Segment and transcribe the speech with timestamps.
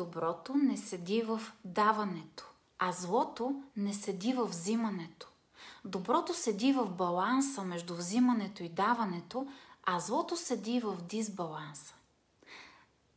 [0.00, 5.28] Доброто не седи в даването, а злото не седи в взимането.
[5.84, 9.46] Доброто седи в баланса между взимането и даването,
[9.84, 11.94] а злото седи в дисбаланса.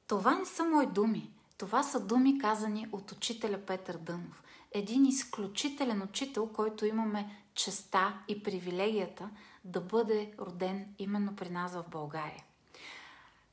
[0.07, 1.31] Това не са мои думи.
[1.57, 4.43] Това са думи казани от учителя Петър Дънов.
[4.71, 9.29] Един изключителен учител, който имаме честа и привилегията
[9.63, 12.43] да бъде роден именно при нас в България.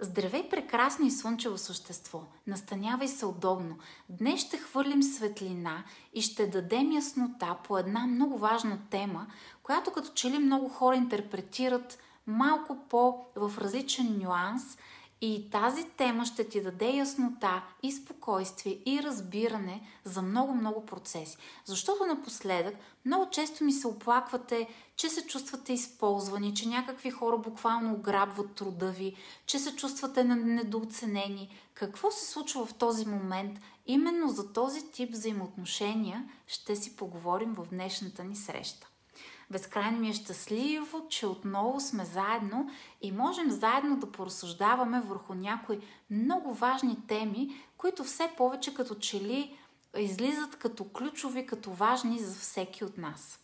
[0.03, 2.23] Здравей, прекрасно и слънчево същество!
[2.47, 3.79] Настанявай се удобно.
[4.09, 9.27] Днес ще хвърлим светлина и ще дадем яснота по една много важна тема,
[9.63, 14.79] която като че ли много хора интерпретират малко по в различен нюанс–
[15.21, 21.37] и тази тема ще ти даде яснота и спокойствие и разбиране за много-много процеси.
[21.65, 22.75] Защото напоследък
[23.05, 28.91] много често ми се оплаквате, че се чувствате използвани, че някакви хора буквално ограбват труда
[28.91, 29.17] ви,
[29.47, 31.61] че се чувствате недооценени.
[31.75, 33.61] Какво се случва в този момент?
[33.87, 38.90] Именно за този тип взаимоотношения ще си поговорим в днешната ни среща.
[39.51, 42.71] Безкрайно ми е щастливо, че отново сме заедно
[43.03, 49.21] и можем заедно да поразсъждаваме върху някои много важни теми, които все повече като че
[49.21, 49.57] ли
[49.97, 53.41] излизат като ключови, като важни за всеки от нас.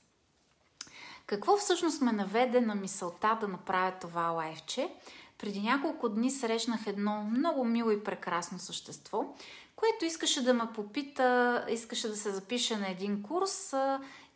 [1.27, 4.95] Какво всъщност ме наведе на мисълта да направя това лайфче?
[5.39, 9.35] Преди няколко дни срещнах едно много мило и прекрасно същество,
[9.77, 13.75] което искаше да ме попита, искаше да се запише на един курс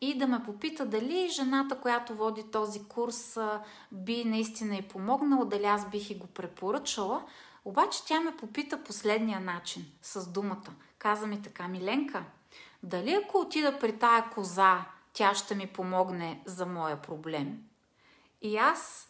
[0.01, 3.39] и да ме попита дали жената, която води този курс,
[3.93, 7.23] би наистина и помогнала, дали аз бих и го препоръчала.
[7.65, 10.71] Обаче тя ме попита последния начин, с думата.
[10.99, 12.25] Каза ми така, Миленка,
[12.83, 17.59] дали ако отида при тая коза, тя ще ми помогне за моя проблем?
[18.43, 19.09] И аз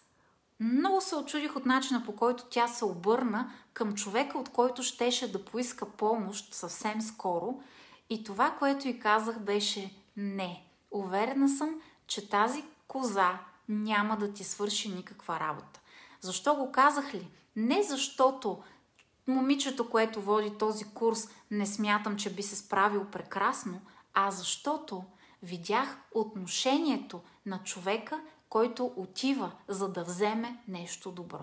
[0.60, 5.32] много се очудих от начина по който тя се обърна към човека, от който щеше
[5.32, 7.62] да поиска помощ съвсем скоро.
[8.10, 10.69] И това, което й казах, беше не.
[10.90, 15.80] Уверена съм, че тази коза няма да ти свърши никаква работа.
[16.20, 17.28] Защо го казах ли?
[17.56, 18.62] Не защото
[19.26, 23.80] момичето, което води този курс, не смятам, че би се справил прекрасно,
[24.14, 25.04] а защото
[25.42, 31.42] видях отношението на човека, който отива, за да вземе нещо добро.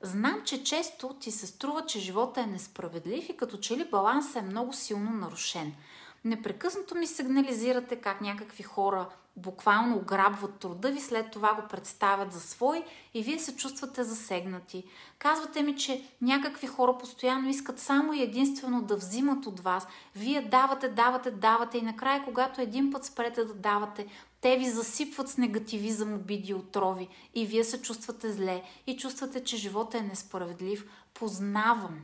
[0.00, 4.36] Знам, че често ти се струва, че живота е несправедлив и като че ли балансът
[4.36, 5.74] е много силно нарушен–
[6.24, 12.40] непрекъснато ми сигнализирате как някакви хора буквално ограбват труда ви, след това го представят за
[12.40, 12.84] свой
[13.14, 14.84] и вие се чувствате засегнати.
[15.18, 19.86] Казвате ми, че някакви хора постоянно искат само и единствено да взимат от вас.
[20.14, 24.06] Вие давате, давате, давате и накрая, когато един път спрете да давате,
[24.40, 29.56] те ви засипват с негативизъм, обиди, отрови и вие се чувствате зле и чувствате, че
[29.56, 30.86] живота е несправедлив.
[31.14, 32.00] Познавам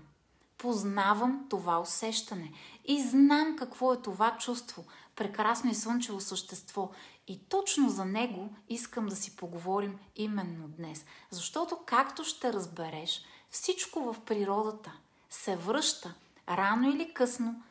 [0.63, 2.53] познавам това усещане
[2.85, 4.85] и знам какво е това чувство,
[5.17, 6.91] прекрасно и слънчево същество.
[7.29, 11.05] И точно за него искам да си поговорим именно днес.
[11.31, 14.93] Защото, както ще разбереш, всичко в природата
[15.31, 16.15] се връща
[16.49, 17.63] рано или късно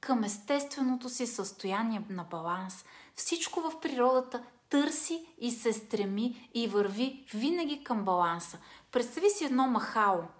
[0.00, 2.84] към естественото си състояние на баланс.
[3.14, 8.58] Всичко в природата търси и се стреми и върви винаги към баланса.
[8.92, 10.22] Представи си едно махало–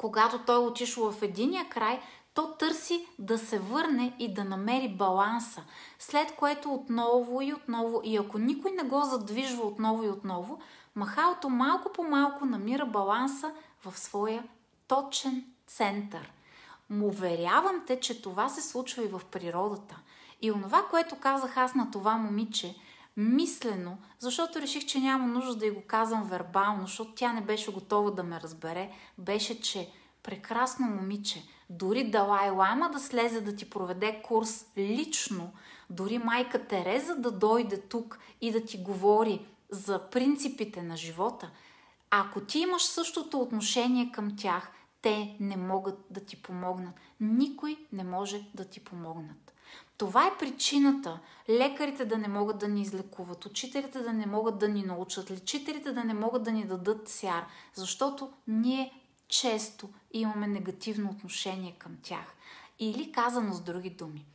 [0.00, 2.00] когато той е отишло в единия край,
[2.34, 5.62] то търси да се върне и да намери баланса,
[5.98, 10.58] след което отново и отново, и ако никой не го задвижва отново и отново,
[10.96, 13.52] махалото малко по малко намира баланса
[13.84, 14.44] в своя
[14.88, 16.32] точен център.
[16.90, 19.96] Му уверявам те, че това се случва и в природата.
[20.42, 22.76] И онова, което казах аз на това момиче,
[23.16, 27.72] мислено, защото реших, че няма нужда да й го казвам вербално, защото тя не беше
[27.72, 29.90] готова да ме разбере, беше, че
[30.22, 35.52] прекрасно момиче, дори Далай Лама да слезе да ти проведе курс лично,
[35.90, 41.50] дори майка Тереза да дойде тук и да ти говори за принципите на живота,
[42.10, 44.70] ако ти имаш същото отношение към тях,
[45.02, 46.94] те не могат да ти помогнат.
[47.20, 49.49] Никой не може да ти помогнат.
[49.96, 54.68] Това е причината лекарите да не могат да ни излекуват, учителите да не могат да
[54.68, 57.44] ни научат, лечителите да не могат да ни дадат сяр,
[57.74, 58.92] защото ние
[59.28, 62.34] често имаме негативно отношение към тях.
[62.78, 64.26] Или казано с други думи.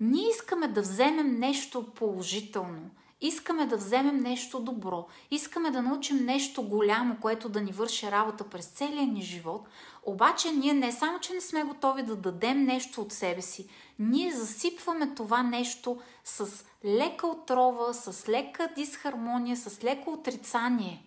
[0.00, 2.90] Ние искаме да вземем нещо положително,
[3.22, 8.44] искаме да вземем нещо добро, искаме да научим нещо голямо, което да ни върши работа
[8.44, 9.68] през целия ни живот,
[10.02, 14.32] обаче ние не само, че не сме готови да дадем нещо от себе си, ние
[14.32, 21.06] засипваме това нещо с лека отрова, с лека дисхармония, с леко отрицание.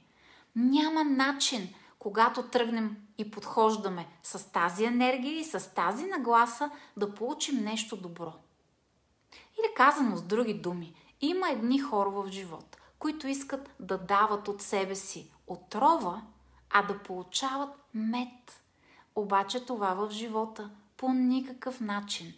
[0.55, 1.69] Няма начин–
[2.05, 8.33] когато тръгнем и подхождаме с тази енергия и с тази нагласа да получим нещо добро.
[9.59, 14.61] Или казано с други думи, има едни хора в живота, които искат да дават от
[14.61, 16.21] себе си отрова,
[16.69, 18.61] а да получават мед.
[19.15, 22.33] Обаче това в живота по никакъв начин.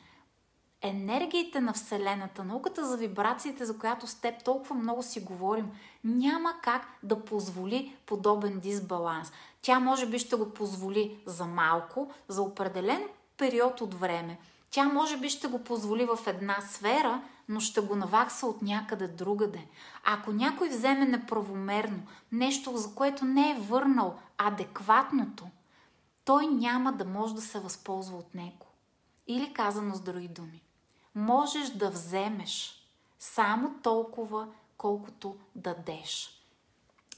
[0.81, 5.71] Енергиите на Вселената, науката за вибрациите, за която с теб толкова много си говорим,
[6.03, 9.31] няма как да позволи подобен дисбаланс.
[9.61, 13.03] Тя може би ще го позволи за малко, за определен
[13.37, 14.37] период от време.
[14.69, 19.07] Тя може би ще го позволи в една сфера, но ще го навакса от някъде
[19.07, 19.67] другаде.
[20.03, 25.47] Ако някой вземе неправомерно нещо, за което не е върнал адекватното,
[26.25, 28.65] той няма да може да се възползва от него.
[29.27, 30.61] Или казано с други думи,
[31.15, 32.83] можеш да вземеш
[33.19, 34.47] само толкова,
[34.77, 36.41] колкото дадеш.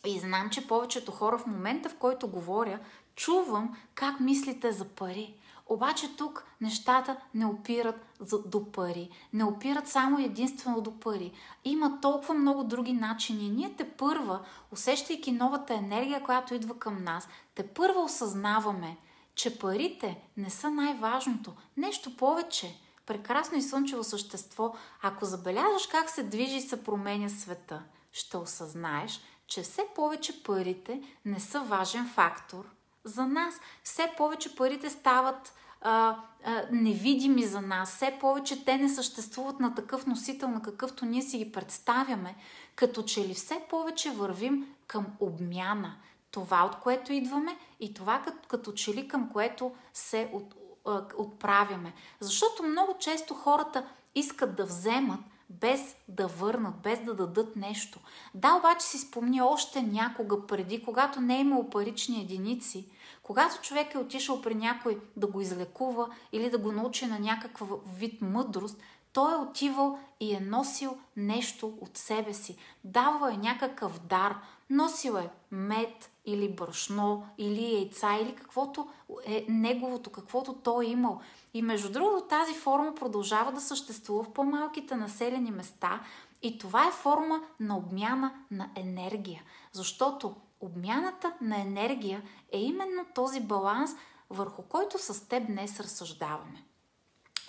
[0.05, 2.79] И знам, че повечето хора в момента, в който говоря,
[3.15, 5.35] чувам как мислите за пари.
[5.69, 8.06] Обаче тук нещата не опират
[8.45, 9.10] до пари.
[9.33, 11.31] Не опират само единствено до пари.
[11.66, 13.50] Има толкова много други начини.
[13.50, 18.98] Ние те първа, усещайки новата енергия, която идва към нас, те първа осъзнаваме,
[19.36, 21.54] че парите не са най-важното.
[21.77, 22.80] Нещо повече.
[23.06, 24.74] Прекрасно и слънчево същество.
[25.01, 31.01] Ако забелязваш как се движи и се променя света, ще осъзнаеш, че все повече парите
[31.25, 32.78] не са важен фактор
[33.09, 33.53] за нас.
[33.83, 36.15] Все повече парите стават а,
[36.45, 37.95] а, невидими за нас.
[37.95, 42.35] Все повече те не съществуват на такъв носител, на какъвто ние си ги представяме.
[42.75, 45.95] Като че ли все повече вървим към обмяна.
[46.31, 50.55] Това, от което идваме и това като, като че ли към което се от,
[50.85, 51.94] а, отправяме.
[52.19, 53.85] Защото много често хората
[54.15, 55.19] искат да вземат,
[55.50, 58.00] без да върнат, без да дадат нещо.
[58.35, 62.88] Да, обаче си спомни още някога преди, когато не е имало парични единици,
[63.29, 67.69] когато човек е отишъл при някой да го излекува или да го научи на някакъв
[67.97, 68.77] вид мъдрост,
[69.13, 72.57] той е отивал и е носил нещо от себе си.
[72.83, 74.35] Давал е някакъв дар.
[74.69, 78.87] Носил е мед или брашно, или яйца, или каквото
[79.25, 81.21] е неговото, каквото той е имал.
[81.53, 86.01] И между другото, тази форма продължава да съществува в по-малките населени места
[86.41, 89.44] и това е форма на обмяна на енергия.
[89.71, 93.91] Защото обмяната на енергия е именно този баланс,
[94.30, 96.65] върху който с теб днес разсъждаваме.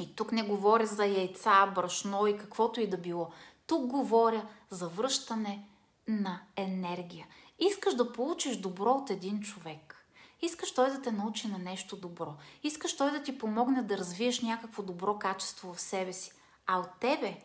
[0.00, 3.30] И тук не говоря за яйца, брашно и каквото и да било.
[3.66, 5.68] Тук говоря за връщане
[6.08, 7.26] на енергия.
[7.58, 10.06] Искаш да получиш добро от един човек.
[10.42, 12.34] Искаш той да те научи на нещо добро.
[12.62, 16.32] Искаш той да ти помогне да развиеш някакво добро качество в себе си.
[16.66, 17.40] А от тебе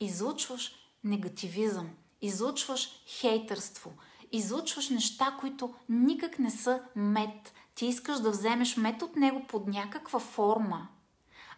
[0.00, 1.90] излучваш негативизъм,
[2.22, 3.92] излучваш хейтърство,
[4.32, 7.52] излучваш неща, които никак не са мед.
[7.74, 10.88] Ти искаш да вземеш мед от него под някаква форма,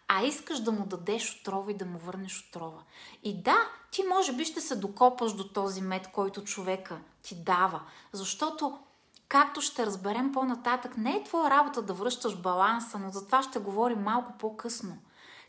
[0.07, 2.81] а искаш да му дадеш отрова и да му върнеш отрова.
[3.23, 3.57] И да,
[3.91, 7.81] ти може би ще се докопаш до този мед, който човека ти дава,
[8.11, 8.79] защото
[9.27, 13.59] както ще разберем по-нататък, не е твоя работа да връщаш баланса, но за това ще
[13.59, 14.97] говорим малко по-късно.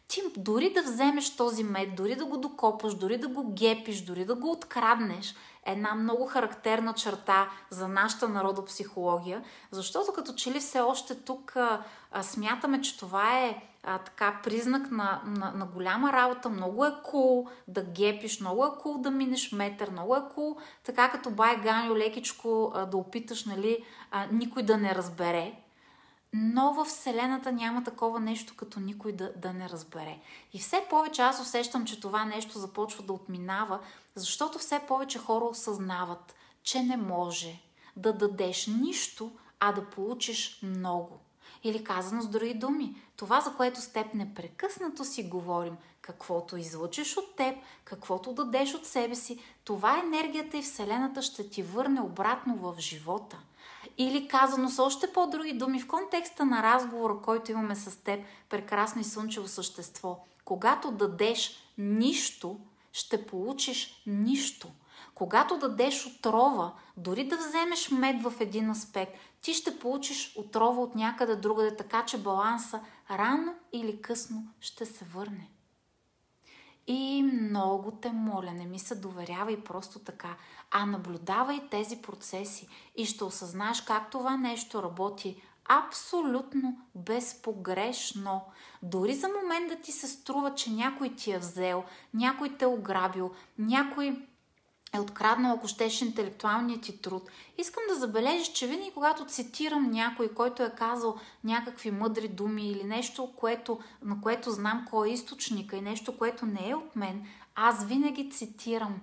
[0.09, 4.25] Ти дори да вземеш този мед, дори да го докопаш, дори да го гепиш, дори
[4.25, 5.35] да го откраднеш,
[5.67, 11.83] една много характерна черта за нашата народопсихология, защото като че ли все още тук а,
[12.13, 16.95] а, смятаме, че това е а, така признак на, на, на голяма работа, много е
[17.05, 20.61] кул cool да гепиш, много е кул cool да минеш метър, много е кул cool,
[20.85, 25.66] така като бай Ганю лекичко а, да опиташ, нали, а, никой да не разбере.
[26.39, 30.19] Но в Вселената няма такова нещо, като никой да, да не разбере.
[30.53, 33.81] И все повече аз усещам, че това нещо започва да отминава,
[34.15, 37.61] защото все повече хора осъзнават, че не може
[37.97, 41.19] да дадеш нищо, а да получиш много.
[41.65, 47.17] Или казано с други думи, това, за което с теб непрекъснато си говорим, каквото излъчиш
[47.17, 52.57] от теб, каквото дадеш от себе си, това енергията и Вселената ще ти върне обратно
[52.57, 53.39] в живота.
[53.99, 59.01] Или казано с още по-други думи, в контекста на разговора, който имаме с теб, прекрасно
[59.01, 62.61] и слънчево същество, когато дадеш нищо,
[62.93, 64.69] ще получиш нищо.
[65.15, 69.13] Когато дадеш отрова, дори да вземеш мед в един аспект,
[69.43, 75.05] ти ще получиш отрова от някъде другаде, така че баланса рано или късно ще се
[75.05, 75.49] върне.
[76.87, 80.37] И много те моля, не ми се доверявай просто така,
[80.71, 88.41] а наблюдавай тези процеси и ще осъзнаеш как това нещо работи абсолютно безпогрешно.
[88.83, 92.69] Дори за момент да ти се струва, че някой ти е взел, някой те е
[92.69, 94.27] ограбил, някой
[94.95, 97.31] е откраднал, ако щеш, интелектуалният ти труд.
[97.59, 102.85] Искам да забележиш, че винаги когато цитирам някой, който е казал някакви мъдри думи или
[102.85, 107.27] нещо, което, на което знам кой е източника и нещо, което не е от мен,
[107.55, 109.01] аз винаги цитирам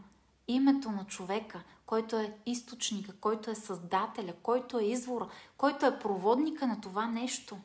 [0.48, 6.68] името на човека, който е източника, който е създателя, който е извора, който е проводника
[6.68, 7.58] на това нещо.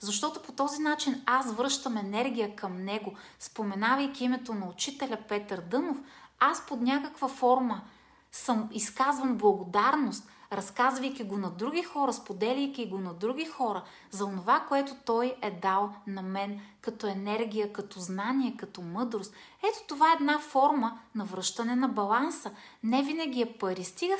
[0.00, 5.98] Защото по този начин аз връщам енергия към него, споменавайки името на учителя Петър Дънов,
[6.40, 7.80] аз под някаква форма
[8.32, 14.60] съм изказвам благодарност, разказвайки го на други хора, споделяйки го на други хора за това,
[14.68, 19.34] което той е дал на мен като енергия, като знание, като мъдрост.
[19.58, 22.50] Ето това е една форма на връщане на баланса.
[22.82, 23.84] Не винаги е пари.
[23.84, 24.14] Стига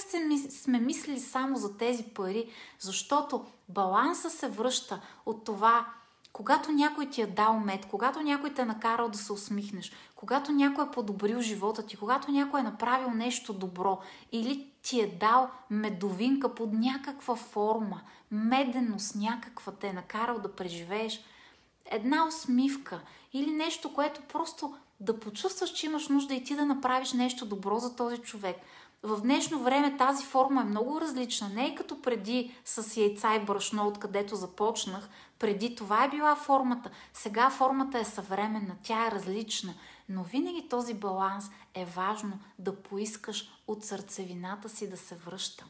[0.51, 5.87] сме мислили само за тези пари, защото баланса се връща от това
[6.33, 10.53] когато някой ти е дал мед, когато някой те е накарал да се усмихнеш, когато
[10.53, 13.99] някой е подобрил живота ти, когато някой е направил нещо добро
[14.33, 21.21] или ти е дал медовинка под някаква форма, меденост някаква те е накарал да преживееш,
[21.85, 23.01] една усмивка
[23.33, 27.79] или нещо, което просто да почувстваш, че имаш нужда и ти да направиш нещо добро
[27.79, 28.57] за този човек–
[29.03, 31.49] в днешно време тази форма е много различна.
[31.49, 35.09] Не е като преди с яйца и брашно, откъдето започнах.
[35.39, 36.91] Преди това е била формата.
[37.13, 39.75] Сега формата е съвременна, тя е различна.
[40.09, 45.65] Но винаги този баланс е важно да поискаш от сърцевината си да се връща.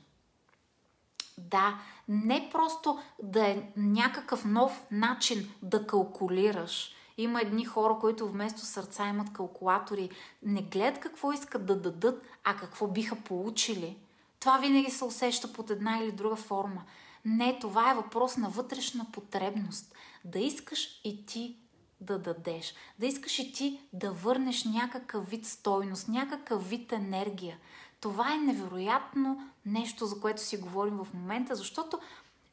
[1.38, 8.61] Да, не просто да е някакъв нов начин да калкулираш– има едни хора, които вместо
[8.61, 10.11] сърца имат калкулатори,
[10.43, 13.99] не гледат какво искат да дадат, а какво биха получили.
[14.41, 16.83] Това винаги се усеща под една или друга форма.
[17.25, 19.95] Не, това е въпрос на вътрешна потребност.
[20.25, 21.57] Да искаш и ти
[22.00, 22.75] да дадеш.
[22.99, 27.59] Да искаш и ти да върнеш някакъв вид стойност, някакъв вид енергия.
[28.00, 31.99] Това е невероятно нещо, за което си говорим в момента, защото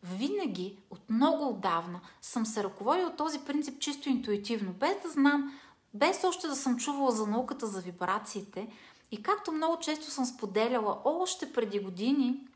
[0.04, 5.60] винаги, от много отдавна, съм се ръководила от този принцип чисто интуитивно, без да знам,
[5.94, 8.68] без още да съм чувала за науката за вибрациите.
[9.12, 12.48] И както много често съм споделяла още преди години,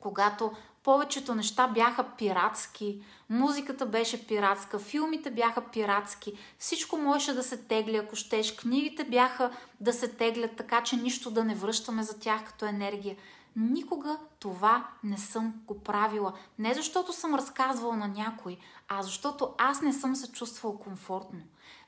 [0.00, 7.56] когато повечето неща бяха пиратски, музиката беше пиратска, филмите бяха пиратски, всичко можеше да се
[7.56, 9.50] тегли, ако щеш, книгите бяха
[9.80, 13.16] да се теглят, така че нищо да не връщаме за тях като енергия.
[13.60, 16.32] Никога това не съм го правила.
[16.58, 21.40] Не защото съм разказвала на някой, а защото аз не съм се чувствала комфортно.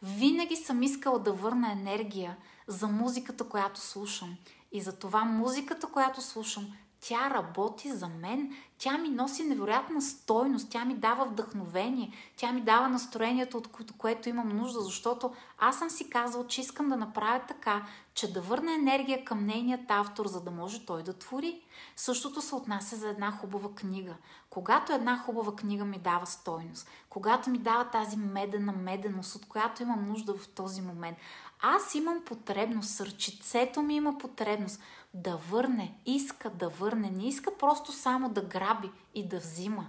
[0.03, 2.37] Винаги съм искала да върна енергия
[2.67, 4.37] за музиката, която слушам.
[4.73, 6.73] И за това музиката, която слушам,
[7.05, 12.61] тя работи за мен, тя ми носи невероятна стойност, тя ми дава вдъхновение, тя ми
[12.61, 17.41] дава настроението, от което, имам нужда, защото аз съм си казал, че искам да направя
[17.49, 21.61] така, че да върна енергия към нейният автор, за да може той да твори.
[21.97, 24.15] Същото се отнася за една хубава книга.
[24.51, 29.83] Когато една хубава книга ми дава стойност, когато ми дава тази медена меденост, от която
[29.83, 31.19] имам нужда в този момент,
[31.61, 34.81] аз имам потребност, сърчицето ми има потребност
[35.15, 39.87] да върне, иска да върне, не иска просто само да граби и да взима.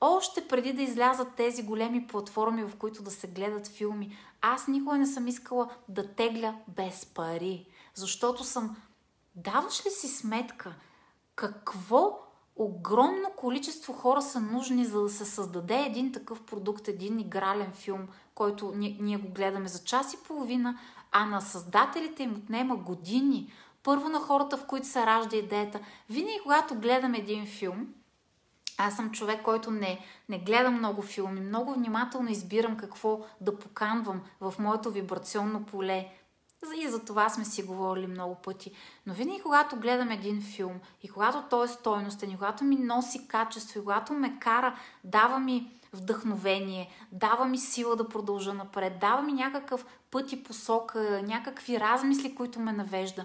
[0.00, 4.98] Още преди да излязат тези големи платформи, в които да се гледат филми, аз никога
[4.98, 7.66] не съм искала да тегля без пари.
[7.94, 8.76] Защото съм...
[9.34, 10.74] Даваш ли си сметка
[11.34, 12.18] какво
[12.56, 18.08] огромно количество хора са нужни, за да се създаде един такъв продукт, един игрален филм,
[18.34, 20.78] който ние, ние го гледаме за час и половина,
[21.12, 23.52] а на създателите им отнема години.
[23.82, 25.80] Първо на хората, в които се ражда идеята.
[26.10, 27.86] Винаги, когато гледам един филм,
[28.78, 34.20] аз съм човек, който не, не гледа много филми, много внимателно избирам какво да поканвам
[34.40, 36.08] в моето вибрационно поле.
[36.76, 38.72] И за това сме си говорили много пъти.
[39.06, 43.28] Но винаги, когато гледам един филм и когато той е стойностен, и когато ми носи
[43.28, 49.22] качество, и когато ме кара, дава ми вдъхновение, дава ми сила да продължа напред, дава
[49.22, 53.24] ми някакъв път и посока, някакви размисли, които ме навежда.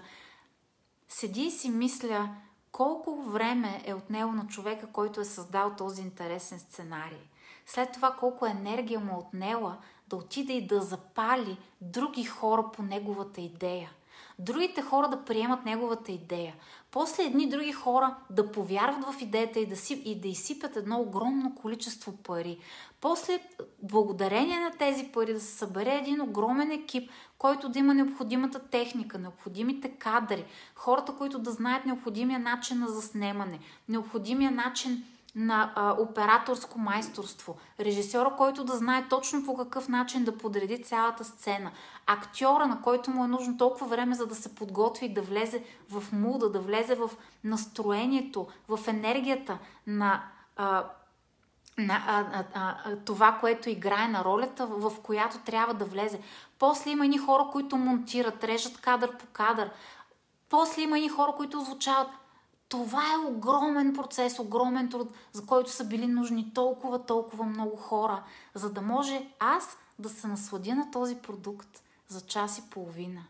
[1.08, 2.28] Седи и си мисля,
[2.72, 7.28] колко време е отнело на човека, който е създал този интересен сценарий.
[7.66, 9.76] След това колко енергия му е отнела
[10.08, 13.90] да отиде и да запали други хора по неговата идея.
[14.38, 16.54] Другите хора да приемат неговата идея.
[16.90, 21.00] После едни други хора да повярват в идеята и да, си, и да изсипят едно
[21.00, 22.58] огромно количество пари.
[23.00, 23.40] После,
[23.82, 29.18] благодарение на тези пари, да се събере един огромен екип, който да има необходимата техника,
[29.18, 35.04] необходимите кадри, хората, които да знаят необходимия начин на заснемане, необходимия начин
[35.34, 41.24] на а, операторско майсторство, режисьора, който да знае точно по какъв начин да подреди цялата
[41.24, 41.70] сцена,
[42.06, 45.64] актьора, на който му е нужно толкова време, за да се подготви и да влезе
[45.90, 47.10] в муда, да влезе в
[47.44, 50.22] настроението, в енергията на
[50.56, 50.84] а,
[51.78, 56.20] на а, а, а, това, което играе на ролята, в която трябва да влезе.
[56.58, 59.70] После има и хора, които монтират, режат кадър по кадър.
[60.48, 62.08] После има и хора, които озвучават.
[62.68, 68.22] Това е огромен процес, огромен труд, за който са били нужни толкова, толкова много хора,
[68.54, 73.20] за да може аз да се насладя на този продукт за час и половина.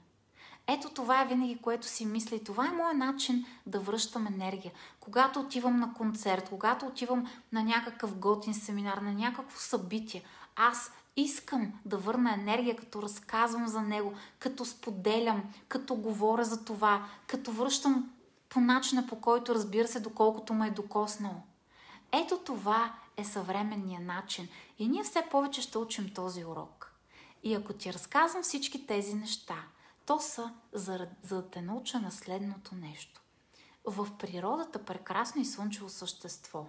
[0.71, 4.73] Ето това е винаги, което си мисля и това е моят начин да връщам енергия.
[5.01, 10.23] Когато отивам на концерт, когато отивам на някакъв готин семинар, на някакво събитие,
[10.57, 17.07] аз искам да върна енергия, като разказвам за него, като споделям, като говоря за това,
[17.27, 18.11] като връщам
[18.49, 21.43] по начина по който разбира се, доколкото ме е докоснало.
[22.13, 24.49] Ето това е съвременният начин
[24.79, 26.93] и ние все повече ще учим този урок.
[27.43, 29.57] И ако ти разказвам всички тези неща,
[30.09, 33.21] то са за, за да те науча на следното нещо.
[33.85, 36.67] В природата прекрасно и слънчево същество.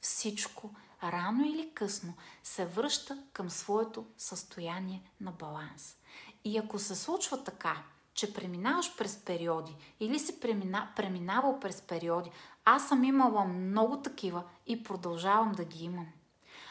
[0.00, 0.70] Всичко,
[1.02, 5.96] рано или късно, се връща към своето състояние на баланс.
[6.44, 7.82] И ако се случва така,
[8.14, 12.30] че преминаваш през периоди или си премина, преминавал през периоди,
[12.64, 16.06] аз съм имала много такива и продължавам да ги имам,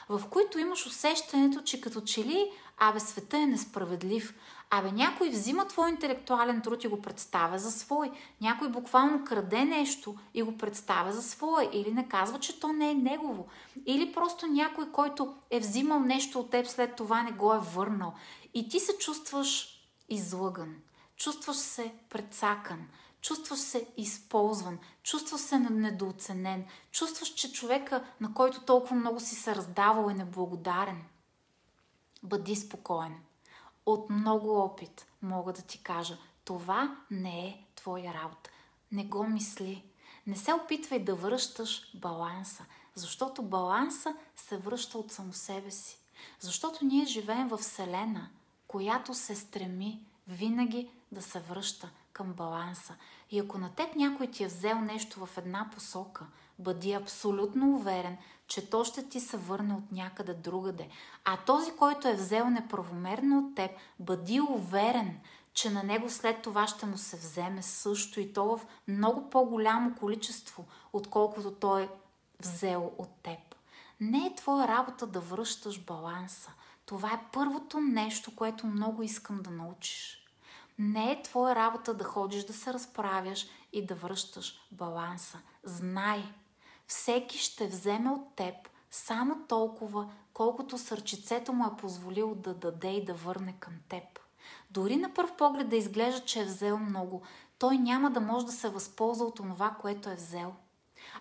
[0.10, 4.36] в които имаш усещането, че като че ли, абе, света е несправедлив,
[4.70, 8.12] Абе, някой взима твой интелектуален труд и го представя за свой.
[8.42, 11.70] Някой буквално краде нещо и го представя за свое.
[11.74, 13.48] Или не казва, че то не е негово.
[13.86, 18.14] Или просто някой, който е взимал нещо от теб, след това не го е върнал.
[18.54, 19.80] И ти се чувстваш
[20.10, 20.76] излъган.
[21.16, 22.88] Чувстваш се предсакан.
[23.22, 24.80] Чувстваш се използван.
[25.04, 26.66] Чувстваш се недооценен.
[26.92, 31.04] Чувстваш, че човека, на който толкова много си се раздавал, е неблагодарен.
[32.24, 33.16] Бъди спокоен
[33.86, 38.50] от много опит мога да ти кажа, това не е твоя работа.
[38.92, 39.84] Не го мисли.
[40.28, 42.66] Не се опитвай да връщаш баланса,
[42.96, 46.00] защото баланса се връща от само себе си.
[46.40, 48.30] Защото ние живеем в Вселена,
[48.68, 52.96] която се стреми винаги да се връща към баланса.
[53.32, 56.26] И ако на теб някой ти е взел нещо в една посока,
[56.60, 60.90] бъди абсолютно уверен, че то ще ти се върне от някъде другаде.
[61.26, 65.20] А този, който е взел неправомерно от теб, бъди уверен,
[65.54, 69.96] че на него след това ще му се вземе също и то в много по-голямо
[69.96, 71.90] количество, отколкото той е
[72.40, 73.40] взел от теб.
[74.00, 76.52] Не е твоя работа да връщаш баланса.
[76.86, 80.26] Това е първото нещо, което много искам да научиш.
[80.80, 85.40] Не е твоя работа да ходиш да се разправяш и да връщаш баланса.
[85.64, 86.34] Знай,
[86.88, 88.56] всеки ще вземе от теб
[88.92, 94.04] само толкова, колкото сърчицето му е позволило да даде и да върне към теб.
[94.72, 97.22] Дори на първ поглед да изглежда, че е взел много,
[97.60, 100.54] той няма да може да се възползва от това, което е взел.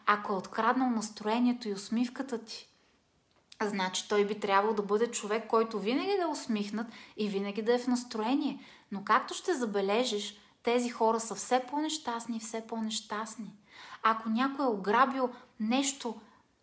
[0.07, 2.69] Ако е откраднал настроението и усмивката ти,
[3.63, 7.75] значи той би трябвало да бъде човек, който винаги да е усмихнат и винаги да
[7.75, 8.65] е в настроение.
[8.93, 13.53] Но както ще забележиш, тези хора са все по-нещастни и все по-нещастни.
[14.03, 16.15] Ако някой е ограбил нещо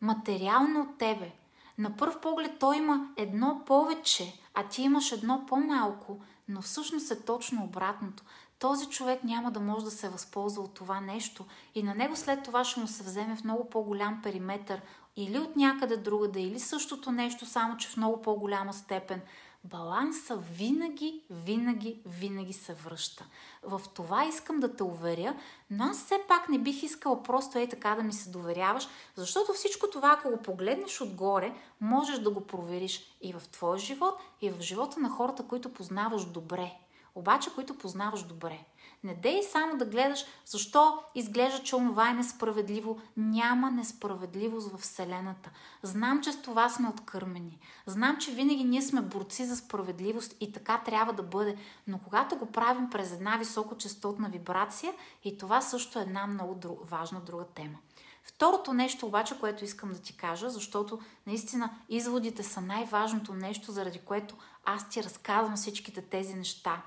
[0.01, 1.31] материално от тебе,
[1.77, 7.25] на първ поглед той има едно повече, а ти имаш едно по-малко, но всъщност е
[7.25, 8.23] точно обратното.
[8.59, 11.45] Този човек няма да може да се възползва от това нещо
[11.75, 14.81] и на него след това ще му се вземе в много по-голям периметър
[15.15, 19.21] или от някъде другаде, или същото нещо, само че в много по-голяма степен–
[19.63, 23.25] баланса винаги, винаги, винаги се връща.
[23.63, 25.35] В това искам да те уверя,
[25.69, 29.53] но аз все пак не бих искала просто е така да ми се доверяваш, защото
[29.53, 34.49] всичко това, ако го погледнеш отгоре, можеш да го провериш и в твоя живот, и
[34.49, 36.71] в живота на хората, които познаваш добре.
[37.15, 38.65] Обаче, които познаваш добре.
[39.03, 43.01] Не дей само да гледаш защо изглежда, че онова е несправедливо.
[43.17, 45.49] Няма несправедливост в Вселената.
[45.83, 47.59] Знам, че с това сме откърмени.
[47.85, 51.57] Знам, че винаги ние сме борци за справедливост и така трябва да бъде.
[51.87, 56.89] Но когато го правим през една високочастотна вибрация, и това също е една много друг,
[56.89, 57.77] важна друга тема.
[58.23, 63.99] Второто нещо обаче, което искам да ти кажа, защото наистина изводите са най-важното нещо, заради
[63.99, 64.35] което
[64.65, 66.81] аз ти разказвам всичките тези неща.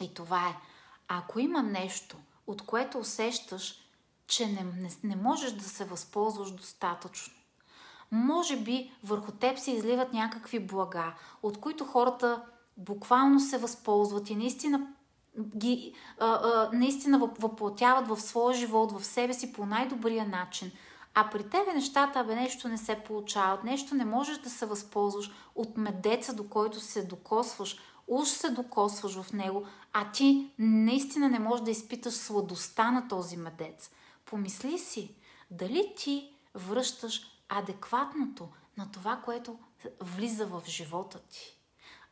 [0.00, 0.56] И това е–
[1.12, 3.74] ако има нещо, от което усещаш,
[4.26, 7.34] че не, не, не можеш да се възползваш достатъчно,
[8.12, 12.42] може би върху теб се изливат някакви блага, от които хората
[12.76, 14.86] буквално се възползват и наистина
[15.56, 20.72] ги а, а, наистина въплотяват в своя живот, в себе си по най-добрия начин.
[21.14, 25.30] А при тебе нещата, бе, нещо не се получават, нещо не можеш да се възползваш
[25.54, 27.78] от медеца, до който се докосваш,
[28.10, 33.36] уж се докосваш в него, а ти наистина не можеш да изпиташ сладостта на този
[33.36, 33.90] медец.
[34.24, 35.14] Помисли си,
[35.50, 39.58] дали ти връщаш адекватното на това, което
[40.00, 41.56] влиза в живота ти.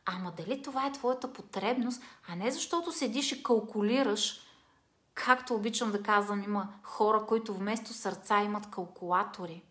[0.05, 4.41] Ама дали това е твоята потребност, а не защото седиш и калкулираш,
[5.13, 9.63] както обичам да казвам, има хора, които вместо сърца имат калкулатори.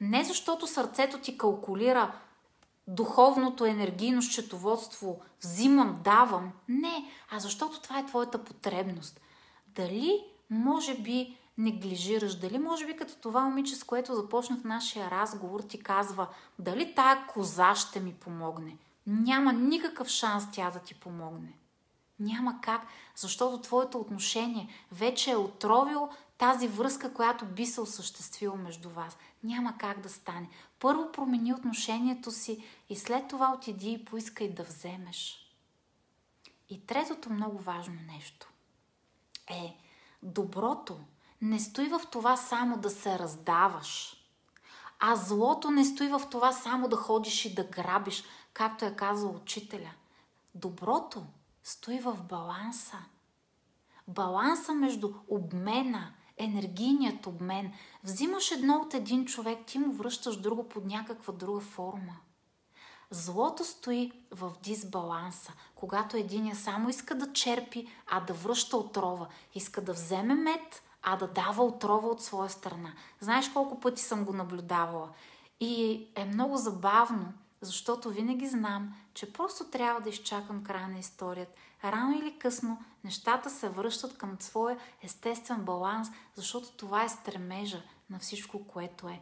[0.00, 2.12] Не защото сърцето ти калкулира
[2.88, 6.52] духовното енергийно счетоводство, взимам, давам.
[6.68, 9.20] Не, а защото това е твоята потребност.
[9.66, 15.60] Дали, може би, неглижираш, дали може би като това момиче, с което започнах нашия разговор,
[15.60, 18.76] ти казва, дали тая коза ще ми помогне.
[19.06, 21.52] Няма никакъв шанс тя да ти помогне.
[22.18, 28.90] Няма как, защото твоето отношение вече е отровило тази връзка, която би се осъществила между
[28.90, 29.16] вас.
[29.44, 30.48] Няма как да стане.
[30.78, 35.50] Първо промени отношението си и след това отиди и поискай да вземеш.
[36.70, 38.48] И третото много важно нещо
[39.50, 39.76] е
[40.22, 40.98] доброто
[41.42, 44.16] не стои в това само да се раздаваш,
[45.00, 49.34] а злото не стои в това само да ходиш и да грабиш, както е казал
[49.34, 49.90] учителя.
[50.54, 51.26] Доброто
[51.64, 52.98] стои в баланса.
[54.08, 57.72] Баланса между обмена, енергийният обмен.
[58.02, 62.16] Взимаш едно от един човек, ти му връщаш друго под някаква друга форма.
[63.10, 69.26] Злото стои в дисбаланса, когато единия само иска да черпи, а да връща отрова.
[69.54, 72.92] Иска да вземе мед, а да дава отрова от своя страна.
[73.20, 75.08] Знаеш колко пъти съм го наблюдавала.
[75.60, 77.32] И е много забавно,
[77.64, 81.52] защото винаги знам, че просто трябва да изчакам края на историята.
[81.84, 88.18] Рано или късно нещата се връщат към своя естествен баланс, защото това е стремежа на
[88.18, 89.20] всичко, което е.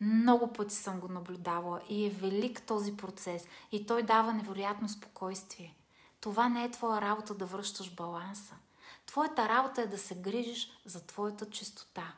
[0.00, 5.74] Много пъти съм го наблюдавала и е велик този процес и той дава невероятно спокойствие.
[6.20, 8.54] Това не е твоя работа да връщаш баланса.
[9.06, 12.14] Твоята работа е да се грижиш за твоята чистота.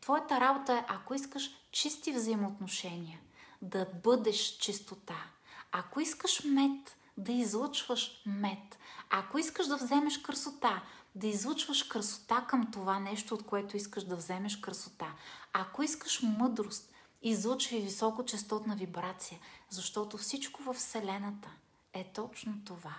[0.00, 3.20] Твоята работа е, ако искаш чисти взаимоотношения,
[3.62, 5.26] да бъдеш чистота.
[5.72, 8.78] Ако искаш мед, да излъчваш мед.
[9.10, 10.82] Ако искаш да вземеш красота,
[11.14, 15.14] да излъчваш красота към това нещо, от което искаш да вземеш красота.
[15.52, 16.92] Ако искаш мъдрост,
[17.22, 19.38] излъчвай високочастотна вибрация,
[19.70, 21.48] защото всичко във Вселената
[21.92, 22.94] е точно това.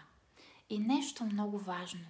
[0.69, 2.05] И нещо много важно.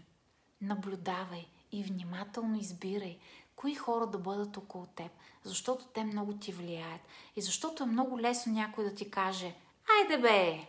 [0.61, 3.19] Наблюдавай и внимателно избирай
[3.61, 5.11] кои хора да бъдат около теб,
[5.43, 7.01] защото те много ти влияят.
[7.35, 9.55] И защото е много лесно някой да ти каже
[9.99, 10.67] Айде бе!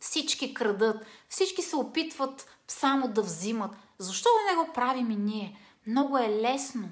[0.00, 3.76] Всички крадат, всички се опитват само да взимат.
[3.98, 5.58] Защо да не го правим и ние?
[5.86, 6.88] Много е лесно.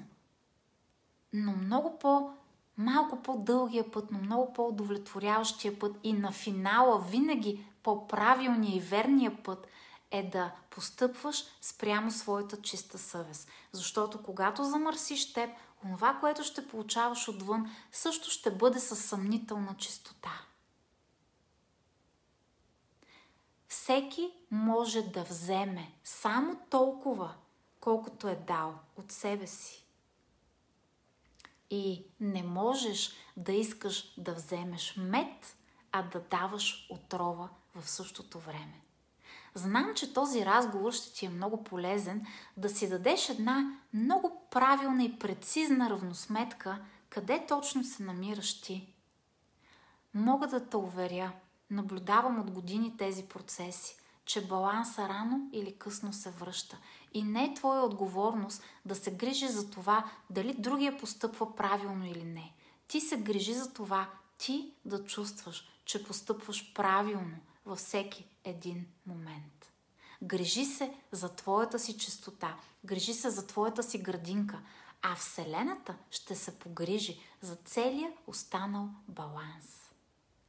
[1.33, 2.31] Но много по
[2.77, 9.67] малко по-дългия път, но много по-удовлетворяващия път и на финала винаги по-правилния и верния път
[10.11, 13.49] е да постъпваш спрямо своята чиста съвест.
[13.71, 15.49] Защото когато замърсиш теб,
[15.81, 20.41] това, което ще получаваш отвън, също ще бъде със съмнителна чистота.
[23.67, 27.35] Всеки може да вземе само толкова,
[27.79, 29.83] колкото е дал от себе си.
[31.69, 35.57] И не можеш да искаш да вземеш мед,
[35.91, 38.81] а да даваш отрова в същото време.
[39.57, 42.25] Знам, че този разговор ще ти е много полезен
[42.57, 48.93] да си дадеш една много правилна и прецизна равносметка къде точно се намираш ти.
[50.13, 51.31] Мога да те уверя,
[51.71, 56.77] наблюдавам от години тези процеси, че баланса рано или късно се връща.
[57.13, 62.23] И не е твоя отговорност да се грижи за това дали другия постъпва правилно или
[62.23, 62.53] не.
[62.87, 69.71] Ти се грижи за това ти да чувстваш, че постъпваш правилно във всеки един момент.
[70.23, 74.59] Грижи се за твоята си чистота, грижи се за твоята си градинка,
[75.01, 79.91] а Вселената ще се погрижи за целия останал баланс.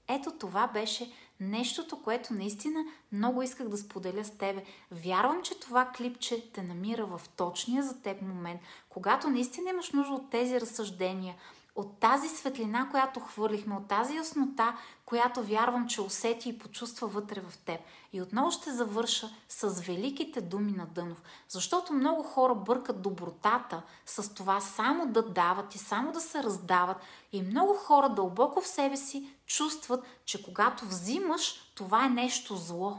[0.09, 4.65] Ето това беше нещото, което наистина много исках да споделя с тебе.
[4.91, 10.15] Вярвам, че това клипче те намира в точния за теб момент, когато наистина имаш нужда
[10.15, 11.35] от тези разсъждения–
[11.79, 17.41] от тази светлина, която хвърлихме, от тази яснота, която вярвам, че усети и почувства вътре
[17.41, 17.81] в теб.
[18.13, 24.35] И отново ще завърша с великите думи на Дънов, защото много хора бъркат добротата с
[24.35, 26.97] това само да дават и само да се раздават
[27.33, 32.97] и много хора дълбоко в себе си чувстват, че когато взимаш, това е нещо зло.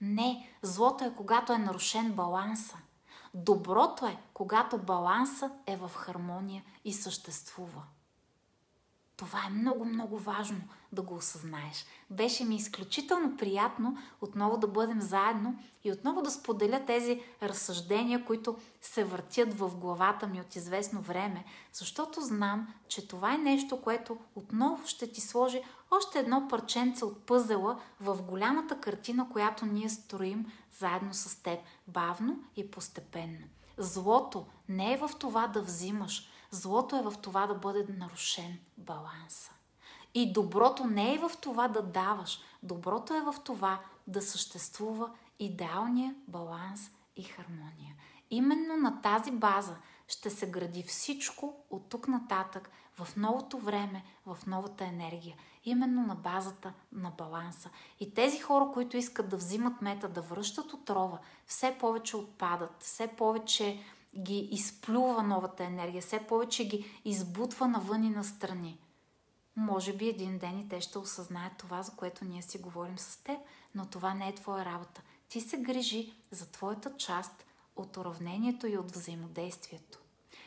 [0.00, 2.76] Не, злото е когато е нарушен баланса.
[3.38, 7.82] Доброто е, когато баланса е в хармония и съществува.
[9.16, 10.60] Това е много, много важно
[10.92, 11.86] да го осъзнаеш.
[12.10, 18.56] Беше ми изключително приятно отново да бъдем заедно и отново да споделя тези разсъждения, които
[18.82, 24.18] се въртят в главата ми от известно време, защото знам, че това е нещо, което
[24.34, 30.46] отново ще ти сложи още едно парченце от пъзела в голямата картина, която ние строим
[30.78, 33.46] заедно с теб, бавно и постепенно.
[33.78, 39.52] Злото не е в това да взимаш, Злото е в това да бъде нарушен баланса.
[40.14, 42.40] И доброто не е в това да даваш.
[42.62, 47.94] Доброто е в това да съществува идеалния баланс и хармония.
[48.30, 49.76] Именно на тази база
[50.08, 55.36] ще се гради всичко от тук нататък в новото време, в новата енергия.
[55.64, 57.70] Именно на базата на баланса.
[58.00, 63.08] И тези хора, които искат да взимат мета, да връщат отрова, все повече отпадат, все
[63.08, 63.82] повече
[64.16, 68.78] ги изплюва новата енергия, все повече ги избутва навън и настрани.
[69.56, 73.16] Може би един ден и те ще осъзнаят това, за което ние си говорим с
[73.16, 73.38] теб,
[73.74, 75.02] но това не е твоя работа.
[75.28, 77.44] Ти се грижи за твоята част
[77.76, 79.98] от уравнението и от взаимодействието.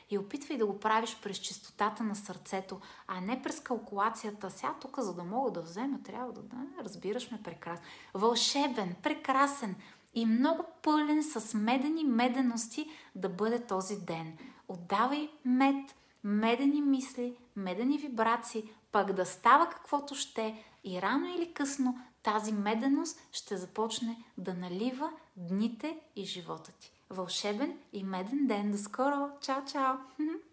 [0.09, 4.51] И опитвай да го правиш през чистотата на сърцето, а не през калкулацията.
[4.51, 6.41] Сега тук, за да мога да взема, трябва да...
[6.41, 7.85] да разбираш ме прекрасно.
[8.13, 9.75] Вълшебен, прекрасен,
[10.13, 14.37] и много пълен с медени медености да бъде този ден.
[14.67, 21.99] Отдавай мед, медени мисли, медени вибрации, пък да става каквото ще и рано или късно
[22.23, 26.91] тази меденост ще започне да налива дните и живота ти.
[27.09, 28.71] Вълшебен и меден ден.
[28.71, 29.29] До скоро!
[29.41, 29.95] Чао, чао!